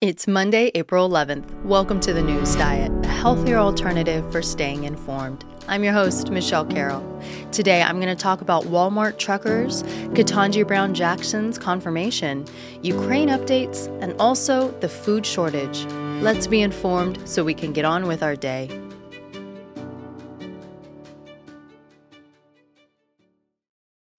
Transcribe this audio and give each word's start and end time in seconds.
It's 0.00 0.28
Monday, 0.28 0.70
April 0.76 1.10
11th. 1.10 1.64
Welcome 1.64 1.98
to 2.02 2.12
the 2.12 2.22
News 2.22 2.54
Diet, 2.54 2.92
a 3.04 3.08
healthier 3.08 3.56
alternative 3.56 4.30
for 4.30 4.42
staying 4.42 4.84
informed. 4.84 5.44
I'm 5.66 5.82
your 5.82 5.92
host, 5.92 6.30
Michelle 6.30 6.64
Carroll. 6.64 7.02
Today, 7.50 7.82
I'm 7.82 7.96
going 7.96 8.06
to 8.06 8.22
talk 8.22 8.40
about 8.40 8.62
Walmart 8.66 9.18
truckers, 9.18 9.82
Ketanji 10.14 10.64
Brown 10.64 10.94
Jackson's 10.94 11.58
confirmation, 11.58 12.46
Ukraine 12.80 13.28
updates, 13.28 13.88
and 14.00 14.14
also 14.20 14.70
the 14.78 14.88
food 14.88 15.26
shortage. 15.26 15.84
Let's 16.22 16.46
be 16.46 16.62
informed 16.62 17.18
so 17.28 17.42
we 17.42 17.52
can 17.52 17.72
get 17.72 17.84
on 17.84 18.06
with 18.06 18.22
our 18.22 18.36
day. 18.36 18.70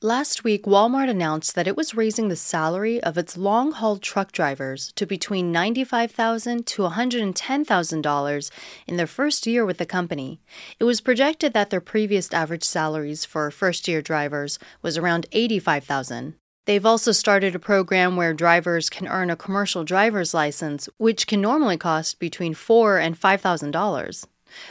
Last 0.02 0.46
week, 0.46 0.64
Walmart 0.64 1.10
announced 1.10 1.56
that 1.56 1.68
it 1.68 1.76
was 1.76 1.94
raising 1.94 2.30
the 2.30 2.38
salary 2.38 3.04
of 3.04 3.18
its 3.18 3.36
long 3.36 3.74
haul 3.74 3.98
truck 3.98 4.32
drivers 4.32 4.94
to 4.94 5.06
between 5.06 5.54
$95,000 5.54 6.66
to 6.68 6.84
$110,000 6.84 8.52
in 8.88 8.96
their 8.96 9.06
first 9.06 9.46
year 9.46 9.66
with 9.66 9.78
the 9.78 9.86
company. 9.86 10.40
It 10.80 10.86
was 10.86 11.02
projected 11.02 11.52
that 11.52 11.70
their 11.70 11.82
previous 11.82 12.32
average 12.32 12.64
salaries 12.64 13.26
for 13.26 13.52
first 13.52 13.90
year 13.90 14.02
drivers 14.02 14.58
was 14.82 14.98
around 14.98 15.26
$85,000. 15.34 16.36
They've 16.66 16.86
also 16.86 17.12
started 17.12 17.54
a 17.54 17.60
program 17.60 18.16
where 18.16 18.34
drivers 18.34 18.90
can 18.90 19.06
earn 19.06 19.30
a 19.30 19.36
commercial 19.36 19.84
driver's 19.84 20.34
license, 20.34 20.88
which 20.96 21.28
can 21.28 21.42
normally 21.42 21.76
cost 21.76 22.20
between 22.20 22.54
4 22.54 23.00
and 23.00 23.20
$5,000. 23.20 24.26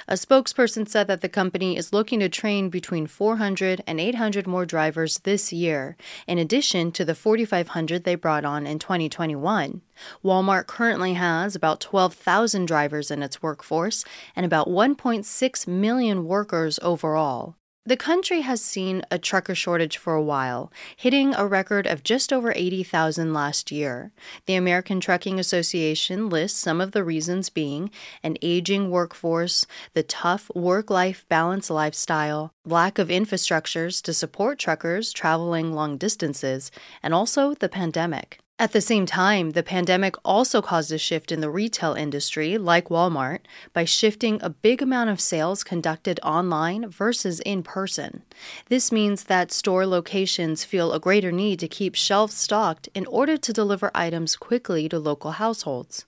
A 0.06 0.14
spokesperson 0.14 0.88
said 0.88 1.06
that 1.06 1.20
the 1.20 1.28
company 1.28 1.76
is 1.76 1.92
looking 1.92 2.20
to 2.20 2.28
train 2.28 2.68
between 2.68 3.06
400 3.06 3.82
and 3.86 4.00
800 4.00 4.46
more 4.46 4.66
drivers 4.66 5.18
this 5.20 5.52
year, 5.52 5.96
in 6.26 6.38
addition 6.38 6.92
to 6.92 7.04
the 7.04 7.14
4,500 7.14 8.04
they 8.04 8.14
brought 8.14 8.44
on 8.44 8.66
in 8.66 8.78
2021. 8.78 9.82
Walmart 10.24 10.66
currently 10.66 11.14
has 11.14 11.54
about 11.54 11.80
12,000 11.80 12.66
drivers 12.66 13.10
in 13.10 13.22
its 13.22 13.42
workforce 13.42 14.04
and 14.34 14.46
about 14.46 14.68
1.6 14.68 15.66
million 15.66 16.24
workers 16.24 16.78
overall. 16.82 17.56
The 17.88 17.96
country 17.96 18.42
has 18.42 18.60
seen 18.60 19.02
a 19.10 19.18
trucker 19.18 19.54
shortage 19.54 19.96
for 19.96 20.12
a 20.12 20.22
while, 20.22 20.70
hitting 20.94 21.34
a 21.34 21.46
record 21.46 21.86
of 21.86 22.02
just 22.02 22.34
over 22.34 22.52
80,000 22.54 23.32
last 23.32 23.72
year. 23.72 24.12
The 24.44 24.56
American 24.56 25.00
Trucking 25.00 25.40
Association 25.40 26.28
lists 26.28 26.58
some 26.60 26.82
of 26.82 26.92
the 26.92 27.02
reasons 27.02 27.48
being 27.48 27.90
an 28.22 28.36
aging 28.42 28.90
workforce, 28.90 29.66
the 29.94 30.02
tough 30.02 30.50
work 30.54 30.90
life 30.90 31.24
balance 31.30 31.70
lifestyle, 31.70 32.52
lack 32.66 32.98
of 32.98 33.08
infrastructures 33.08 34.02
to 34.02 34.12
support 34.12 34.58
truckers 34.58 35.10
traveling 35.10 35.72
long 35.72 35.96
distances, 35.96 36.70
and 37.02 37.14
also 37.14 37.54
the 37.54 37.70
pandemic. 37.70 38.38
At 38.60 38.72
the 38.72 38.80
same 38.80 39.06
time, 39.06 39.50
the 39.50 39.62
pandemic 39.62 40.16
also 40.24 40.60
caused 40.60 40.90
a 40.90 40.98
shift 40.98 41.30
in 41.30 41.40
the 41.40 41.48
retail 41.48 41.94
industry, 41.94 42.58
like 42.58 42.88
Walmart, 42.88 43.42
by 43.72 43.84
shifting 43.84 44.40
a 44.42 44.50
big 44.50 44.82
amount 44.82 45.10
of 45.10 45.20
sales 45.20 45.62
conducted 45.62 46.18
online 46.24 46.90
versus 46.90 47.38
in 47.40 47.62
person. 47.62 48.24
This 48.68 48.90
means 48.90 49.24
that 49.24 49.52
store 49.52 49.86
locations 49.86 50.64
feel 50.64 50.92
a 50.92 50.98
greater 50.98 51.30
need 51.30 51.60
to 51.60 51.68
keep 51.68 51.94
shelves 51.94 52.34
stocked 52.34 52.88
in 52.96 53.06
order 53.06 53.36
to 53.36 53.52
deliver 53.52 53.92
items 53.94 54.34
quickly 54.34 54.88
to 54.88 54.98
local 54.98 55.30
households. 55.32 56.04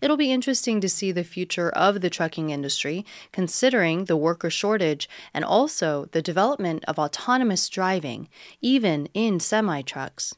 It'll 0.00 0.16
be 0.16 0.30
interesting 0.30 0.80
to 0.80 0.88
see 0.88 1.10
the 1.10 1.24
future 1.24 1.70
of 1.70 2.00
the 2.00 2.10
trucking 2.10 2.50
industry, 2.50 3.04
considering 3.32 4.04
the 4.04 4.16
worker 4.16 4.50
shortage 4.50 5.08
and 5.34 5.44
also 5.44 6.04
the 6.12 6.22
development 6.22 6.84
of 6.86 6.96
autonomous 6.96 7.68
driving, 7.68 8.28
even 8.62 9.08
in 9.14 9.40
semi 9.40 9.82
trucks. 9.82 10.36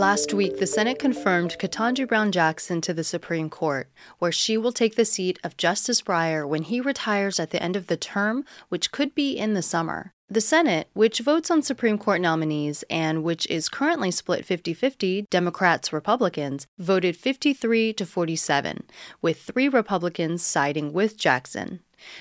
Last 0.00 0.32
week, 0.32 0.56
the 0.56 0.66
Senate 0.66 0.98
confirmed 0.98 1.58
Ketanji 1.58 2.08
Brown 2.08 2.32
Jackson 2.32 2.80
to 2.80 2.94
the 2.94 3.04
Supreme 3.04 3.50
Court, 3.50 3.86
where 4.18 4.32
she 4.32 4.56
will 4.56 4.72
take 4.72 4.94
the 4.94 5.04
seat 5.04 5.38
of 5.44 5.58
Justice 5.58 6.00
Breyer 6.00 6.48
when 6.48 6.62
he 6.62 6.80
retires 6.80 7.38
at 7.38 7.50
the 7.50 7.62
end 7.62 7.76
of 7.76 7.86
the 7.86 7.98
term, 7.98 8.46
which 8.70 8.92
could 8.92 9.14
be 9.14 9.36
in 9.36 9.52
the 9.52 9.60
summer. 9.60 10.14
The 10.26 10.40
Senate, 10.40 10.88
which 10.94 11.20
votes 11.20 11.50
on 11.50 11.60
Supreme 11.60 11.98
Court 11.98 12.22
nominees 12.22 12.82
and 12.88 13.22
which 13.22 13.46
is 13.48 13.68
currently 13.68 14.10
split 14.10 14.46
50 14.46 14.72
50 14.72 15.26
Democrats 15.28 15.92
Republicans, 15.92 16.66
voted 16.78 17.14
53 17.14 17.92
to 17.92 18.06
47, 18.06 18.84
with 19.20 19.42
three 19.42 19.68
Republicans 19.68 20.42
siding 20.42 20.94
with 20.94 21.18
Jackson. 21.18 21.80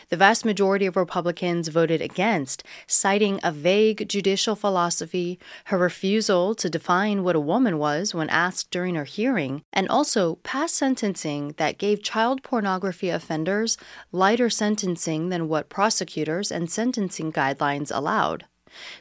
The 0.10 0.18
vast 0.18 0.46
majority 0.46 0.86
of 0.86 0.96
Republicans 0.96 1.68
voted 1.68 2.02
against, 2.02 2.64
citing 2.88 3.40
a 3.44 3.52
vague 3.52 4.08
judicial 4.08 4.56
philosophy, 4.56 5.40
her 5.66 5.78
refusal 5.78 6.56
to 6.56 6.70
define 6.70 7.24
what 7.24 7.36
a 7.36 7.40
woman 7.40 7.78
was 7.78 8.14
when 8.14 8.30
asked 8.30 8.72
during 8.72 8.96
her 8.96 9.06
hearing, 9.06 9.64
and 9.74 9.88
also 9.90 10.36
past 10.44 10.76
sentencing 10.76 11.54
that 11.58 11.78
gave 11.78 12.04
child 12.04 12.44
pornography 12.44 13.10
offenders 13.10 13.78
lighter 14.12 14.50
sentencing 14.50 15.30
than 15.30 15.48
what 15.48 15.70
prosecutors 15.70 16.52
and 16.52 16.70
sentencing 16.70 17.32
guidelines 17.32 17.92
allowed. 17.94 18.46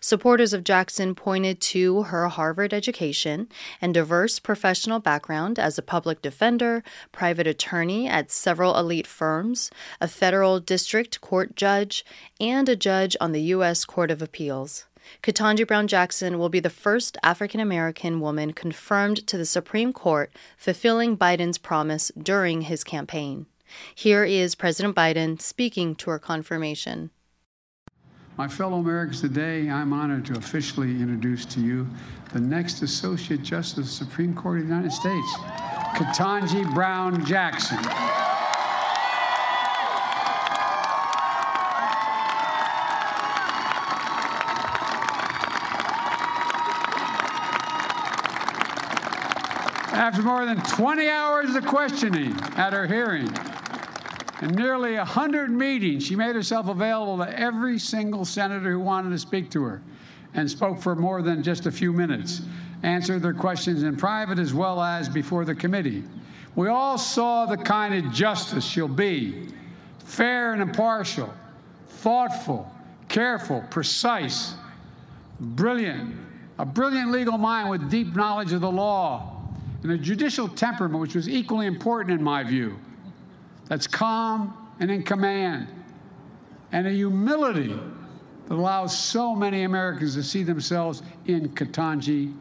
Supporters 0.00 0.52
of 0.52 0.64
Jackson 0.64 1.14
pointed 1.14 1.60
to 1.60 2.04
her 2.04 2.28
Harvard 2.28 2.72
education 2.72 3.48
and 3.80 3.94
diverse 3.94 4.38
professional 4.38 5.00
background 5.00 5.58
as 5.58 5.78
a 5.78 5.82
public 5.82 6.22
defender, 6.22 6.82
private 7.12 7.46
attorney 7.46 8.08
at 8.08 8.30
several 8.30 8.76
elite 8.78 9.06
firms, 9.06 9.70
a 10.00 10.08
federal 10.08 10.60
district 10.60 11.20
court 11.20 11.56
judge, 11.56 12.04
and 12.40 12.68
a 12.68 12.76
judge 12.76 13.16
on 13.20 13.32
the 13.32 13.42
U.S. 13.42 13.84
Court 13.84 14.10
of 14.10 14.22
Appeals. 14.22 14.86
Ketanji 15.22 15.66
Brown 15.66 15.88
Jackson 15.88 16.38
will 16.38 16.48
be 16.48 16.60
the 16.60 16.70
first 16.70 17.16
African 17.22 17.60
American 17.60 18.20
woman 18.20 18.52
confirmed 18.52 19.26
to 19.26 19.38
the 19.38 19.46
Supreme 19.46 19.92
Court, 19.92 20.30
fulfilling 20.56 21.16
Biden's 21.16 21.58
promise 21.58 22.10
during 22.20 22.62
his 22.62 22.84
campaign. 22.84 23.46
Here 23.94 24.24
is 24.24 24.54
President 24.54 24.94
Biden 24.94 25.40
speaking 25.40 25.94
to 25.96 26.10
her 26.10 26.18
confirmation. 26.18 27.10
My 28.38 28.46
fellow 28.46 28.78
Americans, 28.78 29.20
today 29.20 29.68
I'm 29.68 29.92
honored 29.92 30.24
to 30.26 30.34
officially 30.34 30.92
introduce 31.02 31.44
to 31.46 31.60
you 31.60 31.88
the 32.32 32.38
next 32.38 32.82
Associate 32.82 33.42
Justice 33.42 33.78
of 33.78 33.84
the 33.86 33.90
Supreme 33.90 34.32
Court 34.32 34.60
of 34.60 34.68
the 34.68 34.72
United 34.72 34.92
States, 34.92 35.32
Ketanji 35.96 36.72
Brown 36.72 37.26
Jackson. 37.26 37.78
After 49.98 50.22
more 50.22 50.46
than 50.46 50.60
20 50.60 51.08
hours 51.08 51.56
of 51.56 51.66
questioning 51.66 52.38
at 52.56 52.72
her 52.72 52.86
hearing, 52.86 53.36
in 54.42 54.50
nearly 54.50 54.94
100 54.94 55.50
meetings, 55.50 56.06
she 56.06 56.14
made 56.14 56.36
herself 56.36 56.68
available 56.68 57.18
to 57.18 57.38
every 57.38 57.78
single 57.78 58.24
senator 58.24 58.70
who 58.70 58.80
wanted 58.80 59.10
to 59.10 59.18
speak 59.18 59.50
to 59.50 59.62
her 59.64 59.82
and 60.34 60.48
spoke 60.48 60.80
for 60.80 60.94
more 60.94 61.22
than 61.22 61.42
just 61.42 61.66
a 61.66 61.72
few 61.72 61.92
minutes, 61.92 62.42
answered 62.82 63.22
their 63.22 63.34
questions 63.34 63.82
in 63.82 63.96
private 63.96 64.38
as 64.38 64.54
well 64.54 64.80
as 64.80 65.08
before 65.08 65.44
the 65.44 65.54
committee. 65.54 66.04
We 66.54 66.68
all 66.68 66.98
saw 66.98 67.46
the 67.46 67.56
kind 67.56 67.94
of 67.94 68.12
justice 68.12 68.64
she'll 68.64 68.86
be 68.86 69.48
fair 70.04 70.52
and 70.52 70.62
impartial, 70.62 71.32
thoughtful, 71.88 72.70
careful, 73.08 73.64
precise, 73.70 74.54
brilliant, 75.40 76.14
a 76.58 76.64
brilliant 76.64 77.10
legal 77.10 77.38
mind 77.38 77.70
with 77.70 77.90
deep 77.90 78.14
knowledge 78.14 78.52
of 78.52 78.60
the 78.60 78.70
law, 78.70 79.34
and 79.82 79.92
a 79.92 79.98
judicial 79.98 80.48
temperament, 80.48 81.00
which 81.00 81.14
was 81.14 81.28
equally 81.28 81.66
important 81.66 82.18
in 82.18 82.22
my 82.22 82.42
view 82.44 82.78
that's 83.68 83.86
calm 83.86 84.56
and 84.80 84.90
in 84.90 85.02
command, 85.02 85.68
and 86.72 86.86
a 86.86 86.90
humility 86.90 87.78
that 88.48 88.54
allows 88.54 88.98
so 88.98 89.34
many 89.34 89.64
Americans 89.64 90.14
to 90.14 90.22
see 90.22 90.42
themselves 90.42 91.02
in 91.26 91.48
Ketanji 91.50 92.34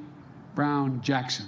Brown 0.55 1.01
Jackson. 1.01 1.45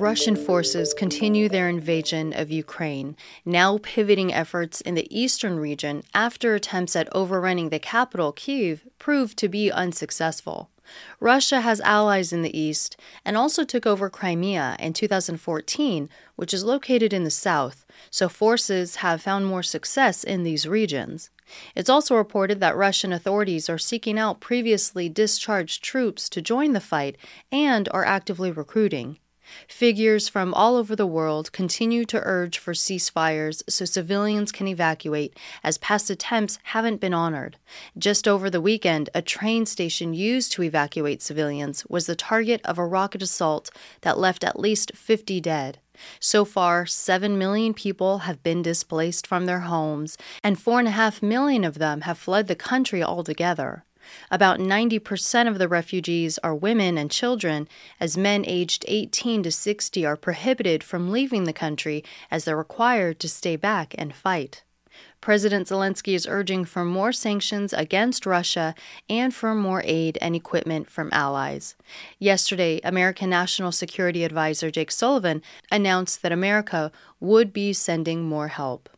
Russian 0.00 0.34
forces 0.34 0.94
continue 0.94 1.46
their 1.46 1.68
invasion 1.68 2.32
of 2.32 2.50
Ukraine, 2.50 3.18
now 3.44 3.76
pivoting 3.82 4.32
efforts 4.32 4.80
in 4.80 4.94
the 4.94 5.06
eastern 5.14 5.58
region 5.58 6.04
after 6.14 6.54
attempts 6.54 6.96
at 6.96 7.14
overrunning 7.14 7.68
the 7.68 7.78
capital, 7.78 8.32
Kiev, 8.32 8.86
proved 8.98 9.36
to 9.36 9.46
be 9.46 9.70
unsuccessful. 9.70 10.70
Russia 11.20 11.60
has 11.60 11.82
allies 11.82 12.32
in 12.32 12.40
the 12.40 12.58
east 12.58 12.96
and 13.26 13.36
also 13.36 13.62
took 13.62 13.84
over 13.84 14.08
Crimea 14.08 14.74
in 14.78 14.94
2014, 14.94 16.08
which 16.34 16.54
is 16.54 16.64
located 16.64 17.12
in 17.12 17.24
the 17.24 17.30
south, 17.30 17.84
so 18.10 18.26
forces 18.26 18.96
have 18.96 19.20
found 19.20 19.44
more 19.44 19.62
success 19.62 20.24
in 20.24 20.44
these 20.44 20.66
regions. 20.66 21.28
It's 21.76 21.90
also 21.90 22.16
reported 22.16 22.58
that 22.60 22.74
Russian 22.74 23.12
authorities 23.12 23.68
are 23.68 23.76
seeking 23.76 24.18
out 24.18 24.40
previously 24.40 25.10
discharged 25.10 25.84
troops 25.84 26.30
to 26.30 26.40
join 26.40 26.72
the 26.72 26.80
fight 26.80 27.18
and 27.52 27.86
are 27.92 28.06
actively 28.06 28.50
recruiting. 28.50 29.18
Figures 29.68 30.28
from 30.28 30.52
all 30.54 30.76
over 30.76 30.94
the 30.94 31.06
world 31.06 31.52
continue 31.52 32.04
to 32.04 32.20
urge 32.22 32.58
for 32.58 32.72
ceasefires 32.72 33.62
so 33.68 33.84
civilians 33.84 34.52
can 34.52 34.66
evacuate, 34.66 35.36
as 35.62 35.78
past 35.78 36.10
attempts 36.10 36.58
haven't 36.64 37.00
been 37.00 37.14
honored. 37.14 37.56
Just 37.96 38.26
over 38.26 38.50
the 38.50 38.60
weekend, 38.60 39.10
a 39.14 39.22
train 39.22 39.66
station 39.66 40.14
used 40.14 40.52
to 40.52 40.62
evacuate 40.62 41.22
civilians 41.22 41.84
was 41.88 42.06
the 42.06 42.16
target 42.16 42.60
of 42.64 42.78
a 42.78 42.86
rocket 42.86 43.22
assault 43.22 43.70
that 44.02 44.18
left 44.18 44.44
at 44.44 44.58
least 44.58 44.92
50 44.94 45.40
dead. 45.40 45.78
So 46.18 46.44
far, 46.44 46.86
7 46.86 47.38
million 47.38 47.74
people 47.74 48.20
have 48.20 48.42
been 48.42 48.62
displaced 48.62 49.26
from 49.26 49.46
their 49.46 49.60
homes, 49.60 50.16
and 50.42 50.56
4.5 50.56 51.22
million 51.22 51.64
of 51.64 51.78
them 51.78 52.02
have 52.02 52.18
fled 52.18 52.46
the 52.46 52.54
country 52.54 53.02
altogether. 53.02 53.84
About 54.30 54.58
90% 54.58 55.48
of 55.48 55.58
the 55.58 55.68
refugees 55.68 56.38
are 56.38 56.54
women 56.54 56.98
and 56.98 57.10
children, 57.10 57.68
as 57.98 58.16
men 58.16 58.44
aged 58.46 58.84
18 58.88 59.42
to 59.42 59.50
60 59.50 60.06
are 60.06 60.16
prohibited 60.16 60.82
from 60.82 61.10
leaving 61.10 61.44
the 61.44 61.52
country 61.52 62.04
as 62.30 62.44
they're 62.44 62.56
required 62.56 63.20
to 63.20 63.28
stay 63.28 63.56
back 63.56 63.94
and 63.98 64.14
fight. 64.14 64.62
President 65.20 65.68
Zelensky 65.68 66.14
is 66.14 66.26
urging 66.26 66.64
for 66.64 66.84
more 66.84 67.12
sanctions 67.12 67.72
against 67.72 68.26
Russia 68.26 68.74
and 69.08 69.34
for 69.34 69.54
more 69.54 69.82
aid 69.84 70.16
and 70.20 70.34
equipment 70.34 70.88
from 70.88 71.10
allies. 71.12 71.74
Yesterday, 72.18 72.80
American 72.82 73.30
National 73.30 73.72
Security 73.72 74.24
Advisor 74.24 74.70
Jake 74.70 74.90
Sullivan 74.90 75.42
announced 75.70 76.22
that 76.22 76.32
America 76.32 76.90
would 77.20 77.52
be 77.52 77.72
sending 77.72 78.24
more 78.24 78.48
help. 78.48 78.88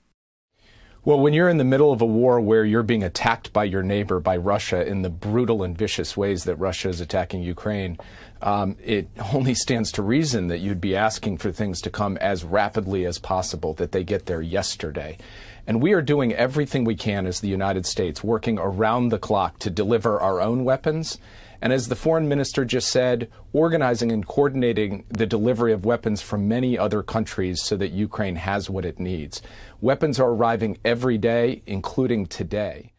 Well, 1.04 1.18
when 1.18 1.34
you're 1.34 1.48
in 1.48 1.56
the 1.56 1.64
middle 1.64 1.92
of 1.92 2.00
a 2.00 2.06
war 2.06 2.40
where 2.40 2.64
you're 2.64 2.84
being 2.84 3.02
attacked 3.02 3.52
by 3.52 3.64
your 3.64 3.82
neighbor, 3.82 4.20
by 4.20 4.36
Russia, 4.36 4.86
in 4.86 5.02
the 5.02 5.10
brutal 5.10 5.64
and 5.64 5.76
vicious 5.76 6.16
ways 6.16 6.44
that 6.44 6.54
Russia 6.54 6.90
is 6.90 7.00
attacking 7.00 7.42
Ukraine, 7.42 7.98
um, 8.40 8.76
it 8.80 9.08
only 9.34 9.52
stands 9.52 9.90
to 9.92 10.02
reason 10.02 10.46
that 10.46 10.58
you'd 10.58 10.80
be 10.80 10.94
asking 10.94 11.38
for 11.38 11.50
things 11.50 11.80
to 11.80 11.90
come 11.90 12.16
as 12.18 12.44
rapidly 12.44 13.04
as 13.04 13.18
possible, 13.18 13.74
that 13.74 13.90
they 13.90 14.04
get 14.04 14.26
there 14.26 14.42
yesterday. 14.42 15.18
And 15.66 15.82
we 15.82 15.92
are 15.92 16.02
doing 16.02 16.34
everything 16.34 16.84
we 16.84 16.94
can 16.94 17.26
as 17.26 17.40
the 17.40 17.48
United 17.48 17.84
States, 17.84 18.22
working 18.22 18.60
around 18.60 19.08
the 19.08 19.18
clock 19.18 19.58
to 19.58 19.70
deliver 19.70 20.20
our 20.20 20.40
own 20.40 20.62
weapons 20.62 21.18
and 21.62 21.72
as 21.72 21.86
the 21.86 21.94
foreign 21.94 22.28
minister 22.28 22.64
just 22.64 22.90
said, 22.90 23.30
organizing 23.52 24.10
and 24.10 24.26
coordinating 24.26 25.04
the 25.08 25.26
delivery 25.26 25.72
of 25.72 25.84
weapons 25.84 26.20
from 26.20 26.48
many 26.48 26.76
other 26.76 27.04
countries 27.04 27.62
so 27.62 27.76
that 27.76 27.92
Ukraine 27.92 28.34
has 28.34 28.68
what 28.68 28.84
it 28.84 28.98
needs. 28.98 29.40
Weapons 29.80 30.18
are 30.18 30.30
arriving 30.30 30.78
every 30.84 31.18
day, 31.18 31.62
including 31.64 32.26
today. 32.26 32.91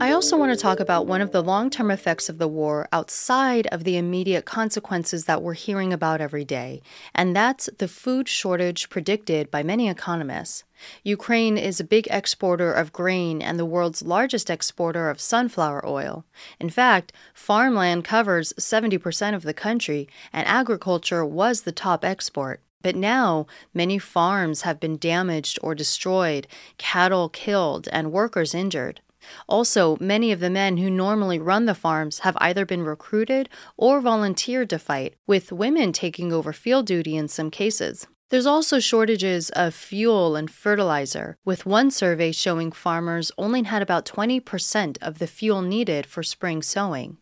I 0.00 0.12
also 0.12 0.36
want 0.36 0.52
to 0.52 0.56
talk 0.56 0.78
about 0.78 1.08
one 1.08 1.20
of 1.20 1.32
the 1.32 1.42
long 1.42 1.70
term 1.70 1.90
effects 1.90 2.28
of 2.28 2.38
the 2.38 2.46
war 2.46 2.86
outside 2.92 3.66
of 3.72 3.82
the 3.82 3.96
immediate 3.96 4.44
consequences 4.44 5.24
that 5.24 5.42
we're 5.42 5.54
hearing 5.54 5.92
about 5.92 6.20
every 6.20 6.44
day, 6.44 6.82
and 7.16 7.34
that's 7.34 7.68
the 7.78 7.88
food 7.88 8.28
shortage 8.28 8.90
predicted 8.90 9.50
by 9.50 9.64
many 9.64 9.88
economists. 9.88 10.62
Ukraine 11.02 11.58
is 11.58 11.80
a 11.80 11.84
big 11.84 12.06
exporter 12.12 12.72
of 12.72 12.92
grain 12.92 13.42
and 13.42 13.58
the 13.58 13.66
world's 13.66 14.00
largest 14.00 14.50
exporter 14.50 15.10
of 15.10 15.20
sunflower 15.20 15.84
oil. 15.84 16.24
In 16.60 16.70
fact, 16.70 17.12
farmland 17.34 18.04
covers 18.04 18.52
70% 18.52 19.34
of 19.34 19.42
the 19.42 19.52
country, 19.52 20.08
and 20.32 20.46
agriculture 20.46 21.26
was 21.26 21.62
the 21.62 21.72
top 21.72 22.04
export. 22.04 22.60
But 22.82 22.94
now, 22.94 23.48
many 23.74 23.98
farms 23.98 24.62
have 24.62 24.78
been 24.78 24.96
damaged 24.96 25.58
or 25.60 25.74
destroyed, 25.74 26.46
cattle 26.76 27.28
killed, 27.28 27.88
and 27.90 28.12
workers 28.12 28.54
injured. 28.54 29.00
Also, 29.48 29.96
many 30.00 30.32
of 30.32 30.40
the 30.40 30.50
men 30.50 30.76
who 30.76 30.90
normally 30.90 31.38
run 31.38 31.66
the 31.66 31.74
farms 31.74 32.20
have 32.20 32.36
either 32.40 32.64
been 32.64 32.82
recruited 32.82 33.48
or 33.76 34.00
volunteered 34.00 34.70
to 34.70 34.78
fight, 34.78 35.14
with 35.26 35.52
women 35.52 35.92
taking 35.92 36.32
over 36.32 36.52
field 36.52 36.86
duty 36.86 37.16
in 37.16 37.28
some 37.28 37.50
cases. 37.50 38.06
There's 38.30 38.46
also 38.46 38.78
shortages 38.78 39.48
of 39.50 39.74
fuel 39.74 40.36
and 40.36 40.50
fertilizer, 40.50 41.38
with 41.46 41.64
one 41.64 41.90
survey 41.90 42.32
showing 42.32 42.72
farmers 42.72 43.32
only 43.38 43.62
had 43.62 43.80
about 43.80 44.04
20% 44.04 44.98
of 45.00 45.18
the 45.18 45.26
fuel 45.26 45.62
needed 45.62 46.04
for 46.04 46.22
spring 46.22 46.60
sowing. 46.60 47.16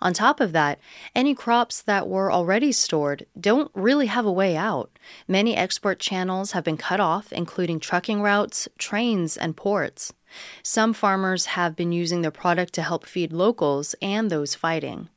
On 0.00 0.12
top 0.12 0.40
of 0.40 0.52
that, 0.52 0.78
any 1.14 1.34
crops 1.34 1.82
that 1.82 2.08
were 2.08 2.32
already 2.32 2.72
stored 2.72 3.26
don't 3.38 3.70
really 3.74 4.06
have 4.06 4.24
a 4.24 4.32
way 4.32 4.56
out. 4.56 4.98
Many 5.28 5.56
export 5.56 5.98
channels 5.98 6.52
have 6.52 6.64
been 6.64 6.76
cut 6.76 7.00
off, 7.00 7.32
including 7.32 7.80
trucking 7.80 8.22
routes, 8.22 8.68
trains, 8.78 9.36
and 9.36 9.56
ports. 9.56 10.12
Some 10.62 10.92
farmers 10.92 11.46
have 11.46 11.76
been 11.76 11.92
using 11.92 12.22
the 12.22 12.30
product 12.30 12.72
to 12.74 12.82
help 12.82 13.06
feed 13.06 13.32
locals 13.32 13.94
and 14.00 14.30
those 14.30 14.54
fighting. 14.54 15.08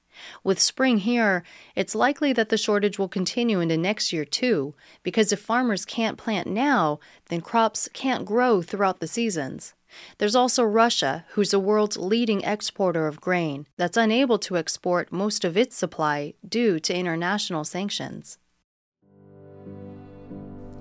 With 0.43 0.59
spring 0.59 0.99
here, 0.99 1.43
it's 1.75 1.95
likely 1.95 2.33
that 2.33 2.49
the 2.49 2.57
shortage 2.57 2.99
will 2.99 3.07
continue 3.07 3.59
into 3.59 3.77
next 3.77 4.11
year 4.11 4.25
too, 4.25 4.75
because 5.03 5.31
if 5.31 5.39
farmers 5.39 5.85
can't 5.85 6.17
plant 6.17 6.47
now, 6.47 6.99
then 7.29 7.41
crops 7.41 7.89
can't 7.93 8.25
grow 8.25 8.61
throughout 8.61 8.99
the 8.99 9.07
seasons. 9.07 9.73
There's 10.17 10.35
also 10.35 10.63
Russia, 10.63 11.25
who's 11.29 11.51
the 11.51 11.59
world's 11.59 11.97
leading 11.97 12.43
exporter 12.43 13.07
of 13.07 13.21
grain, 13.21 13.65
that's 13.77 13.97
unable 13.97 14.37
to 14.39 14.57
export 14.57 15.11
most 15.11 15.43
of 15.43 15.57
its 15.57 15.75
supply 15.75 16.33
due 16.47 16.79
to 16.81 16.93
international 16.95 17.63
sanctions. 17.63 18.37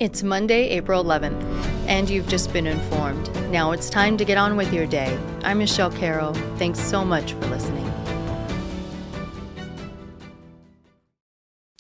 It's 0.00 0.22
Monday, 0.22 0.68
April 0.68 1.02
11th, 1.02 1.42
and 1.88 2.08
you've 2.08 2.28
just 2.28 2.52
been 2.52 2.68
informed. 2.68 3.34
Now 3.50 3.72
it's 3.72 3.90
time 3.90 4.16
to 4.18 4.24
get 4.24 4.38
on 4.38 4.56
with 4.56 4.72
your 4.72 4.86
day. 4.86 5.18
I'm 5.42 5.58
Michelle 5.58 5.90
Carroll. 5.90 6.34
Thanks 6.56 6.78
so 6.78 7.04
much 7.04 7.32
for 7.32 7.46
listening. 7.46 7.87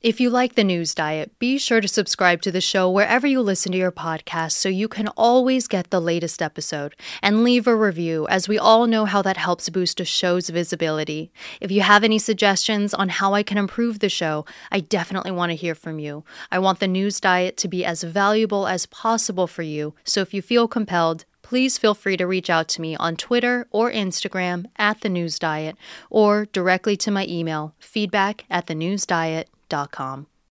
If 0.00 0.20
you 0.20 0.30
like 0.30 0.54
the 0.54 0.62
news 0.62 0.94
diet, 0.94 1.36
be 1.40 1.58
sure 1.58 1.80
to 1.80 1.88
subscribe 1.88 2.40
to 2.42 2.52
the 2.52 2.60
show 2.60 2.88
wherever 2.88 3.26
you 3.26 3.40
listen 3.40 3.72
to 3.72 3.78
your 3.78 3.90
podcast 3.90 4.52
so 4.52 4.68
you 4.68 4.86
can 4.86 5.08
always 5.16 5.66
get 5.66 5.90
the 5.90 6.00
latest 6.00 6.40
episode. 6.40 6.94
And 7.20 7.42
leave 7.42 7.66
a 7.66 7.74
review, 7.74 8.24
as 8.28 8.46
we 8.46 8.60
all 8.60 8.86
know 8.86 9.06
how 9.06 9.22
that 9.22 9.36
helps 9.36 9.68
boost 9.68 9.98
a 9.98 10.04
show's 10.04 10.50
visibility. 10.50 11.32
If 11.60 11.72
you 11.72 11.80
have 11.80 12.04
any 12.04 12.20
suggestions 12.20 12.94
on 12.94 13.08
how 13.08 13.34
I 13.34 13.42
can 13.42 13.58
improve 13.58 13.98
the 13.98 14.08
show, 14.08 14.44
I 14.70 14.78
definitely 14.78 15.32
want 15.32 15.50
to 15.50 15.56
hear 15.56 15.74
from 15.74 15.98
you. 15.98 16.22
I 16.52 16.60
want 16.60 16.78
the 16.78 16.86
news 16.86 17.18
diet 17.18 17.56
to 17.56 17.66
be 17.66 17.84
as 17.84 18.04
valuable 18.04 18.68
as 18.68 18.86
possible 18.86 19.48
for 19.48 19.62
you, 19.62 19.94
so 20.04 20.20
if 20.20 20.32
you 20.32 20.42
feel 20.42 20.68
compelled, 20.68 21.24
please 21.42 21.76
feel 21.76 21.94
free 21.94 22.16
to 22.18 22.26
reach 22.28 22.48
out 22.48 22.68
to 22.68 22.80
me 22.80 22.94
on 22.94 23.16
Twitter 23.16 23.66
or 23.72 23.90
Instagram 23.90 24.66
at 24.76 25.00
The 25.00 25.08
News 25.08 25.40
Diet 25.40 25.76
or 26.08 26.46
directly 26.52 26.96
to 26.98 27.10
my 27.10 27.26
email, 27.26 27.74
feedback 27.80 28.44
at 28.48 28.68
thenewsdiet.com 28.68 29.57
com. 29.68 30.37